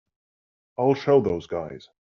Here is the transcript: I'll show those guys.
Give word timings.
I'll 0.79 0.95
show 0.95 1.21
those 1.21 1.45
guys. 1.45 1.87